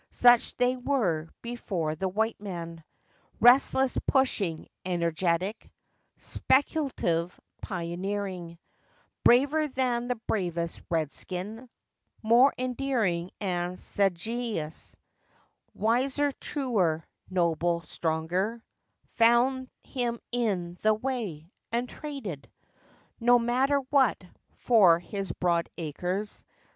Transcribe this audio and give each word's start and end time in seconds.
Such 0.09 0.55
they 0.57 0.77
were 0.77 1.29
before 1.43 1.93
the 1.93 2.09
white 2.09 2.41
man— 2.41 2.83
Restless, 3.39 3.99
pushing, 4.07 4.67
energetic, 4.83 5.69
Speculative, 6.17 7.39
pioneering; 7.61 8.57
Braver 9.23 9.67
than 9.67 10.07
the 10.07 10.15
bravest 10.25 10.81
"redskin;" 10.89 11.69
More 12.23 12.51
enduring 12.57 13.29
and 13.39 13.77
sagacious; 13.77 14.97
Wiser, 15.75 16.31
truer, 16.31 17.05
nobler, 17.29 17.85
stronger— 17.85 18.63
Found 19.17 19.69
him 19.83 20.19
in 20.31 20.77
the 20.81 20.95
way, 20.95 21.51
and 21.71 21.87
traded— 21.87 22.49
No 23.19 23.37
matter 23.37 23.77
what—for 23.91 24.97
his 24.97 25.31
broad 25.31 25.69
acres. 25.77 26.43